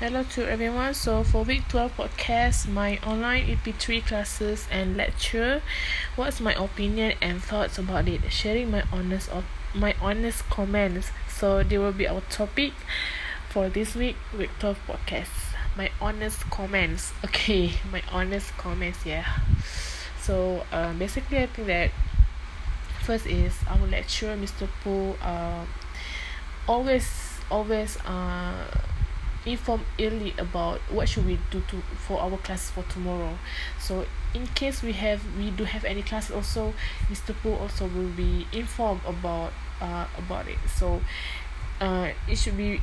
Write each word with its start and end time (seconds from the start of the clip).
Hello 0.00 0.22
to 0.22 0.50
everyone. 0.50 0.94
So 0.94 1.22
for 1.22 1.44
week 1.44 1.68
12 1.68 1.94
podcast, 1.94 2.66
my 2.66 2.96
online 3.04 3.44
EP3 3.48 4.00
classes 4.00 4.66
and 4.70 4.96
lecture, 4.96 5.60
what's 6.16 6.40
my 6.40 6.54
opinion 6.54 7.18
and 7.20 7.42
thoughts 7.42 7.76
about 7.76 8.08
it? 8.08 8.32
Sharing 8.32 8.70
my 8.70 8.82
honest 8.90 9.28
of 9.28 9.44
my 9.74 9.94
honest 10.00 10.48
comments. 10.48 11.10
So 11.28 11.62
there 11.62 11.80
will 11.80 11.92
be 11.92 12.08
our 12.08 12.22
topic 12.30 12.72
for 13.50 13.68
this 13.68 13.94
week 13.94 14.16
week 14.36 14.48
12 14.58 14.78
podcast. 14.88 15.28
My 15.76 15.90
honest 16.00 16.48
comments. 16.48 17.12
Okay, 17.26 17.72
my 17.92 18.02
honest 18.10 18.56
comments. 18.56 19.04
Yeah. 19.04 19.26
So 20.18 20.64
um, 20.72 20.98
basically, 20.98 21.40
I 21.40 21.46
think 21.46 21.68
that 21.68 21.90
first 23.02 23.26
is 23.26 23.52
our 23.68 23.86
lecturer, 23.86 24.34
Mr. 24.34 24.66
Pooh. 24.82 25.12
Uh, 25.22 25.66
always, 26.66 27.36
always. 27.50 27.98
Uh, 27.98 28.64
inform 29.50 29.82
early 29.98 30.34
about 30.38 30.80
what 30.90 31.08
should 31.08 31.26
we 31.26 31.38
do 31.50 31.62
to 31.68 31.76
for 32.06 32.20
our 32.20 32.36
class 32.38 32.70
for 32.70 32.82
tomorrow. 32.84 33.38
So 33.78 34.06
in 34.34 34.46
case 34.48 34.82
we 34.82 34.92
have 34.92 35.20
we 35.36 35.50
do 35.50 35.64
have 35.64 35.84
any 35.84 36.02
class 36.02 36.30
also 36.30 36.72
mr 37.08 37.34
Pooh 37.42 37.54
also 37.54 37.86
will 37.86 38.10
be 38.16 38.46
informed 38.52 39.00
about 39.06 39.52
uh 39.80 40.06
about 40.16 40.48
it. 40.48 40.58
So 40.68 41.00
uh 41.80 42.10
it 42.28 42.36
should 42.38 42.56
be 42.56 42.80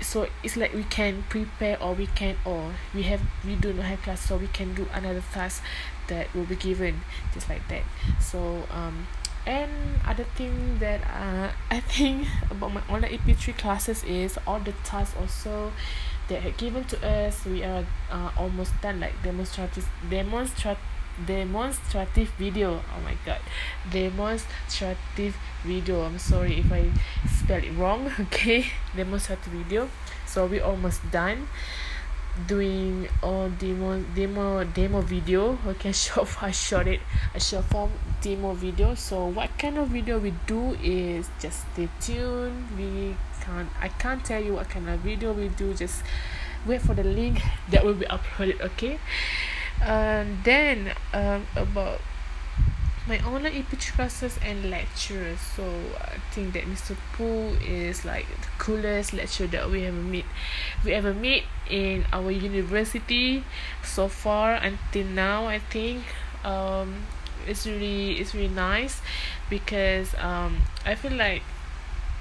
so 0.00 0.26
it's 0.42 0.56
like 0.56 0.72
we 0.74 0.84
can 0.84 1.24
prepare 1.28 1.80
or 1.82 1.94
we 1.94 2.06
can 2.06 2.36
or 2.44 2.72
we 2.94 3.02
have 3.02 3.20
we 3.44 3.54
do 3.54 3.72
not 3.72 3.84
have 3.84 4.02
class 4.02 4.20
so 4.20 4.36
we 4.36 4.48
can 4.48 4.74
do 4.74 4.86
another 4.92 5.22
task 5.32 5.62
that 6.08 6.32
will 6.34 6.44
be 6.44 6.56
given 6.56 7.00
just 7.32 7.48
like 7.48 7.66
that. 7.68 7.82
So 8.20 8.64
um 8.70 9.06
and 9.46 9.70
other 10.06 10.24
thing 10.36 10.78
that 10.78 11.00
uh, 11.06 11.50
I 11.70 11.80
think 11.80 12.26
about 12.50 12.72
my 12.72 12.82
online 12.88 13.12
EP3 13.12 13.56
classes 13.56 14.04
is 14.04 14.38
all 14.46 14.60
the 14.60 14.72
tasks 14.84 15.16
also 15.18 15.72
that 16.28 16.42
had 16.42 16.56
given 16.56 16.84
to 16.84 16.96
us 17.06 17.44
we 17.44 17.64
are 17.64 17.84
uh, 18.10 18.30
almost 18.36 18.72
done 18.80 19.00
like 19.00 19.14
demonstrative 19.22 19.88
demonstrat 20.08 20.76
demonstrative 21.26 22.30
video. 22.38 22.80
Oh 22.96 23.00
my 23.04 23.14
god. 23.26 23.40
Demonstrative 23.90 25.36
video. 25.64 26.02
I'm 26.02 26.18
sorry 26.18 26.60
if 26.60 26.72
I 26.72 26.90
spell 27.28 27.62
it 27.62 27.72
wrong. 27.76 28.10
Okay. 28.20 28.66
Demonstrative 28.96 29.52
video. 29.52 29.88
So 30.26 30.46
we 30.46 30.60
almost 30.60 31.10
done 31.10 31.48
doing 32.46 33.08
all 33.22 33.48
demo 33.50 34.00
demo 34.14 34.64
demo 34.64 35.00
video. 35.00 35.58
Okay 35.66 35.92
short 36.04 36.28
I 36.42 36.50
shot 36.50 36.86
it. 36.86 37.00
A 37.34 37.40
short 37.40 37.64
form 37.66 37.90
demo 38.20 38.54
video. 38.54 38.94
So 38.94 39.26
what 39.26 39.56
kind 39.58 39.78
of 39.78 39.88
video 39.88 40.18
we 40.18 40.32
do 40.46 40.76
is 40.82 41.28
just 41.40 41.66
stay 41.72 41.88
tuned. 42.00 42.68
We 42.76 43.16
can't 43.40 43.68
I 43.80 43.88
can't 43.88 44.24
tell 44.24 44.42
you 44.42 44.54
what 44.54 44.68
kind 44.68 44.88
of 44.88 45.00
video 45.00 45.32
we 45.32 45.48
do. 45.48 45.74
Just 45.74 46.02
wait 46.66 46.82
for 46.82 46.94
the 46.94 47.04
link 47.04 47.42
that 47.70 47.84
will 47.84 47.94
be 47.94 48.06
uploaded 48.06 48.60
okay? 48.60 48.98
And 49.82 50.44
then 50.44 50.92
um 51.12 51.46
about 51.56 52.00
my 53.10 53.18
online 53.26 53.52
EP 53.52 53.78
classes 53.96 54.38
and 54.40 54.70
lectures. 54.70 55.40
So 55.40 55.64
I 56.00 56.18
think 56.30 56.54
that 56.54 56.62
Mr. 56.64 56.96
Pooh 57.12 57.58
is 57.58 58.04
like 58.04 58.26
the 58.28 58.46
coolest 58.58 59.12
lecturer 59.12 59.48
that 59.48 59.68
we 59.68 59.84
ever 59.84 59.98
meet. 59.98 60.24
We 60.84 60.94
ever 60.94 61.12
meet 61.12 61.42
in 61.68 62.04
our 62.12 62.30
university 62.30 63.42
so 63.82 64.06
far 64.06 64.54
until 64.54 65.06
now. 65.06 65.46
I 65.46 65.58
think 65.58 66.04
um, 66.44 67.02
it's 67.48 67.66
really 67.66 68.20
it's 68.20 68.32
really 68.32 68.54
nice 68.54 69.02
because 69.50 70.14
um, 70.14 70.62
I 70.86 70.94
feel 70.94 71.12
like 71.12 71.42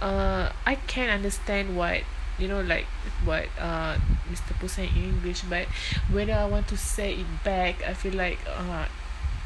uh, 0.00 0.50
I 0.66 0.74
can 0.90 1.10
understand 1.10 1.76
what 1.76 2.02
you 2.40 2.48
know 2.48 2.60
like 2.62 2.86
what 3.24 3.46
uh 3.60 3.94
Mr. 4.32 4.58
Pooh 4.58 4.66
said 4.66 4.88
in 4.96 5.14
English, 5.14 5.42
but 5.42 5.68
when 6.10 6.28
I 6.28 6.44
want 6.46 6.66
to 6.68 6.76
say 6.76 7.14
it 7.22 7.44
back, 7.44 7.84
I 7.86 7.94
feel 7.94 8.14
like 8.14 8.40
uh 8.48 8.86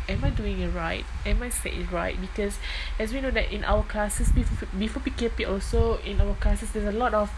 am 0.08 0.24
I 0.24 0.30
doing 0.30 0.60
it 0.60 0.68
right? 0.68 1.04
Am 1.24 1.42
I 1.42 1.48
saying 1.48 1.82
it 1.82 1.92
right? 1.92 2.18
Because 2.20 2.58
as 2.98 3.12
we 3.12 3.20
know 3.20 3.30
that 3.30 3.52
in 3.52 3.64
our 3.64 3.82
classes 3.84 4.30
before 4.30 4.68
before 4.78 5.02
PKP 5.02 5.48
also 5.48 5.98
in 5.98 6.20
our 6.20 6.34
classes 6.34 6.70
there's 6.72 6.86
a 6.86 6.96
lot 6.96 7.14
of 7.14 7.30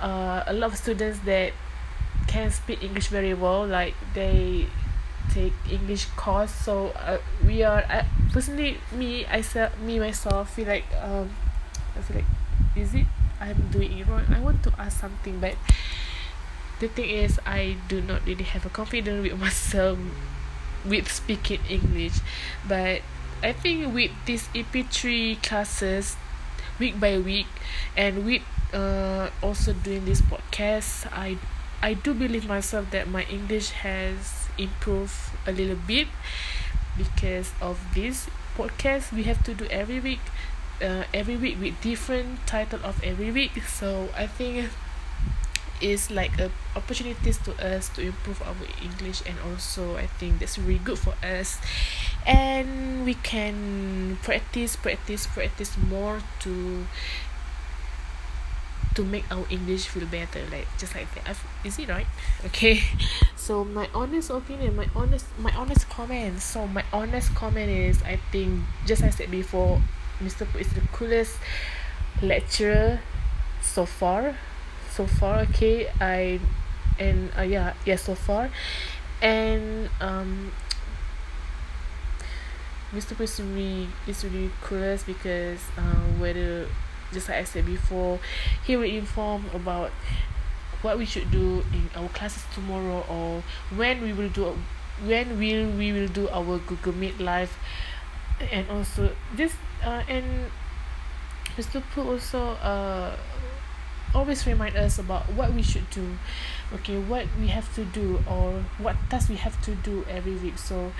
uh 0.00 0.44
a 0.46 0.52
lot 0.52 0.72
of 0.72 0.76
students 0.78 1.18
that 1.20 1.52
can 2.26 2.50
speak 2.50 2.82
English 2.82 3.08
very 3.08 3.34
well. 3.34 3.66
Like 3.66 3.94
they 4.14 4.66
take 5.30 5.52
English 5.70 6.06
course. 6.16 6.52
So 6.52 6.88
uh, 6.96 7.18
we 7.46 7.62
are 7.62 7.84
uh, 7.88 8.04
personally 8.32 8.78
me 8.92 9.26
I 9.26 9.40
said 9.40 9.78
me 9.80 9.98
myself 9.98 10.54
feel 10.54 10.68
like 10.68 10.84
um 11.00 11.30
I 11.96 12.02
feel 12.02 12.16
like 12.16 12.30
is 12.76 12.94
it 12.94 13.06
I'm 13.40 13.68
doing 13.70 13.98
it 13.98 14.06
wrong? 14.06 14.24
I 14.28 14.40
want 14.40 14.62
to 14.64 14.72
ask 14.78 15.00
something 15.00 15.40
but 15.40 15.56
the 16.80 16.88
thing 16.88 17.10
is 17.10 17.38
I 17.46 17.76
do 17.88 18.00
not 18.00 18.24
really 18.26 18.44
have 18.44 18.64
a 18.64 18.70
confidence 18.70 19.22
with 19.22 19.38
myself 19.46 19.98
with 20.84 21.10
speaking 21.10 21.60
English 21.68 22.20
but 22.66 23.02
I 23.42 23.52
think 23.52 23.94
with 23.94 24.10
this 24.26 24.48
EP3 24.54 25.36
classes 25.42 26.16
week 26.78 27.00
by 27.00 27.18
week 27.18 27.46
and 27.96 28.24
with 28.24 28.42
uh, 28.72 29.30
also 29.42 29.72
doing 29.72 30.04
this 30.04 30.20
podcast 30.20 31.08
I 31.12 31.38
I 31.82 31.94
do 31.94 32.12
believe 32.12 32.46
myself 32.46 32.90
that 32.90 33.08
my 33.08 33.24
English 33.24 33.70
has 33.70 34.48
improved 34.58 35.16
a 35.46 35.52
little 35.52 35.80
bit 35.86 36.08
because 36.96 37.52
of 37.60 37.80
this 37.94 38.28
podcast 38.56 39.12
we 39.12 39.22
have 39.24 39.42
to 39.44 39.54
do 39.54 39.64
every 39.70 40.00
week 40.00 40.20
uh, 40.82 41.04
every 41.12 41.36
week 41.36 41.58
with 41.60 41.80
different 41.80 42.46
title 42.46 42.80
of 42.82 43.02
every 43.04 43.30
week. 43.30 43.62
So 43.64 44.08
I 44.16 44.26
think 44.26 44.70
is 45.80 46.10
like 46.10 46.38
a 46.38 46.50
opportunities 46.76 47.38
to 47.38 47.52
us 47.64 47.88
to 47.90 48.02
improve 48.02 48.40
our 48.42 48.54
english 48.82 49.22
and 49.26 49.36
also 49.40 49.96
i 49.96 50.06
think 50.06 50.38
that's 50.38 50.58
really 50.58 50.78
good 50.78 50.98
for 50.98 51.14
us. 51.24 51.58
And 52.26 53.04
we 53.04 53.14
can 53.14 54.18
practice 54.22 54.76
practice 54.76 55.26
practice 55.26 55.76
more 55.88 56.20
to 56.40 56.86
to 58.94 59.04
make 59.04 59.24
our 59.30 59.44
english 59.50 59.86
feel 59.86 60.06
better 60.06 60.42
like 60.50 60.66
just 60.78 60.94
like 60.94 61.12
that. 61.14 61.28
I've, 61.30 61.44
is 61.64 61.78
it 61.78 61.88
right? 61.88 62.06
Okay. 62.46 62.82
So 63.36 63.64
my 63.64 63.88
honest 63.94 64.30
opinion 64.30 64.76
my 64.76 64.88
honest 64.94 65.26
my 65.38 65.52
honest 65.56 65.88
comment. 65.88 66.40
So 66.40 66.66
my 66.66 66.84
honest 66.92 67.34
comment 67.34 67.70
is 67.70 68.02
i 68.02 68.18
think 68.30 68.60
just 68.86 69.02
as 69.02 69.14
i 69.14 69.18
said 69.24 69.30
before 69.30 69.80
mr 70.22 70.46
Pooh 70.46 70.58
is 70.58 70.68
the 70.74 70.80
coolest 70.92 71.38
lecturer 72.22 73.00
so 73.62 73.86
far 73.86 74.36
so 74.90 75.06
far 75.06 75.40
okay 75.40 75.88
I 76.00 76.40
and 76.98 77.30
uh, 77.36 77.42
yeah 77.42 77.74
yeah 77.86 77.96
so 77.96 78.14
far 78.14 78.50
and 79.22 79.88
um 80.00 80.52
Mr. 82.92 83.16
Pooh 83.16 83.22
is 83.22 84.24
really 84.24 84.50
curious 84.66 85.04
because 85.04 85.60
uh, 85.78 86.02
whether 86.18 86.66
just 87.12 87.28
like 87.28 87.38
I 87.38 87.44
said 87.44 87.64
before 87.66 88.18
he 88.64 88.76
will 88.76 88.90
inform 88.90 89.46
about 89.54 89.90
what 90.82 90.98
we 90.98 91.04
should 91.04 91.30
do 91.30 91.62
in 91.72 91.88
our 91.94 92.08
classes 92.08 92.42
tomorrow 92.52 93.04
or 93.08 93.42
when 93.76 94.02
we 94.02 94.12
will 94.12 94.28
do 94.30 94.56
when 95.04 95.38
will 95.38 95.70
we 95.70 95.92
will 95.92 96.08
do 96.08 96.28
our 96.30 96.58
Google 96.58 96.92
Meet 96.94 97.20
live 97.20 97.56
and 98.50 98.68
also 98.70 99.14
this 99.36 99.54
uh, 99.84 100.02
and 100.08 100.50
Mr. 101.56 101.82
Pooh 101.94 102.10
also 102.10 102.58
uh 102.58 103.14
always 104.14 104.46
remind 104.46 104.76
us 104.76 104.98
about 104.98 105.22
what 105.32 105.52
we 105.52 105.62
should 105.62 105.88
do 105.90 106.16
okay 106.72 106.98
what 106.98 107.26
we 107.38 107.48
have 107.48 107.72
to 107.74 107.84
do 107.84 108.18
or 108.28 108.64
what 108.78 108.96
tasks 109.08 109.30
we 109.30 109.36
have 109.36 109.60
to 109.62 109.74
do 109.76 110.04
every 110.08 110.34
week 110.36 110.58
so 110.58 110.92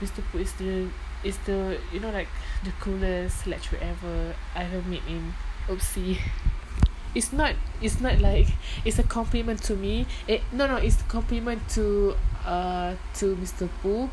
Mr. 0.00 0.22
Pooh 0.30 0.38
is 0.38 0.52
the 0.54 0.88
is 1.24 1.38
the 1.46 1.78
you 1.92 2.00
know 2.00 2.10
like 2.10 2.28
the 2.64 2.72
coolest 2.80 3.46
lecturer 3.46 3.78
ever 3.80 4.34
I 4.54 4.64
ever 4.64 4.82
meet 4.82 5.02
in 5.08 5.34
oopsie 5.68 6.18
it's 7.14 7.32
not 7.32 7.54
it's 7.80 8.00
not 8.00 8.18
like 8.20 8.48
it's 8.84 8.98
a 8.98 9.02
compliment 9.02 9.62
to 9.64 9.76
me 9.76 10.06
it 10.26 10.42
no 10.52 10.66
no 10.66 10.76
it's 10.76 11.00
a 11.00 11.04
compliment 11.04 11.68
to 11.70 12.16
uh 12.44 12.94
to 13.14 13.36
Mr. 13.36 13.68
Pooh 13.80 14.10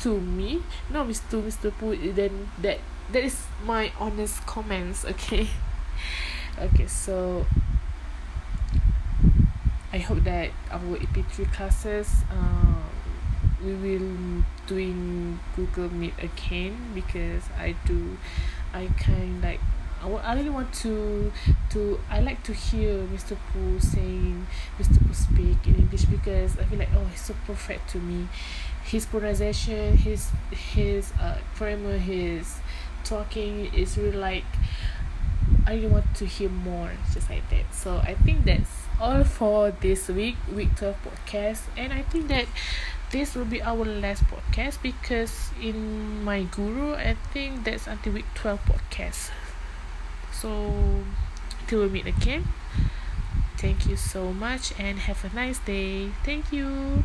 to 0.00 0.20
me 0.20 0.62
no 0.90 1.04
Mr. 1.04 1.42
Mr. 1.42 1.72
Pooh 1.78 1.96
then 2.12 2.48
that 2.60 2.78
that 3.10 3.24
is 3.24 3.46
my 3.64 3.90
honest 3.98 4.46
comments 4.46 5.04
okay 5.12 5.48
okay 6.58 6.86
so 6.86 7.46
I 9.92 9.98
hope 9.98 10.24
that 10.24 10.50
our 10.70 10.96
EP3 10.96 11.52
classes 11.52 12.08
uh, 12.30 12.82
we 13.62 13.74
will 13.74 14.42
doing 14.66 15.38
Google 15.54 15.92
Meet 15.92 16.14
again 16.18 16.76
because 16.94 17.42
I 17.58 17.76
do 17.84 18.16
I 18.72 18.86
kind 18.98 19.42
like 19.42 19.60
I, 20.02 20.08
I 20.08 20.34
really 20.34 20.50
want 20.50 20.72
to 20.86 21.30
to 21.70 22.00
I 22.10 22.20
like 22.20 22.42
to 22.44 22.54
hear 22.54 23.06
Mr. 23.06 23.36
Pooh 23.52 23.78
saying 23.78 24.46
Mr. 24.78 24.98
Pooh 25.06 25.14
speak 25.14 25.66
in 25.66 25.76
English 25.76 26.06
because 26.06 26.58
I 26.58 26.64
feel 26.64 26.78
like 26.78 26.88
oh 26.96 27.04
he's 27.04 27.20
so 27.20 27.34
perfect 27.46 27.90
to 27.90 27.98
me 27.98 28.28
his 28.84 29.06
pronunciation 29.06 29.96
his 29.96 30.30
his 30.50 31.12
uh 31.20 31.38
grammar 31.58 31.98
his 31.98 32.58
talking 33.04 33.72
is 33.74 33.98
really 33.98 34.16
like 34.16 34.44
I 35.66 35.74
really 35.74 35.88
want 35.88 36.14
to 36.16 36.26
hear 36.26 36.48
more 36.48 36.90
just 37.12 37.30
like 37.30 37.48
that. 37.50 37.74
So 37.74 37.98
I 37.98 38.14
think 38.14 38.44
that's 38.44 38.70
all 39.00 39.24
for 39.24 39.70
this 39.70 40.08
week 40.08 40.36
week 40.54 40.76
12 40.76 40.96
podcast. 41.02 41.62
And 41.76 41.92
I 41.92 42.02
think 42.02 42.28
that 42.28 42.46
this 43.10 43.34
will 43.34 43.44
be 43.44 43.62
our 43.62 43.84
last 43.84 44.24
podcast 44.24 44.82
because 44.82 45.50
in 45.60 46.24
my 46.24 46.44
guru 46.44 46.94
I 46.94 47.16
think 47.32 47.64
that's 47.64 47.86
until 47.86 48.14
week 48.14 48.26
12 48.34 48.60
podcast. 48.64 49.30
So 50.32 50.72
till 51.66 51.82
we 51.82 51.88
meet 51.88 52.06
again 52.06 52.44
thank 53.62 53.86
you 53.86 53.94
so 53.94 54.32
much 54.32 54.74
and 54.76 54.98
have 54.98 55.24
a 55.24 55.32
nice 55.34 55.60
day. 55.60 56.10
Thank 56.24 56.52
you 56.52 57.04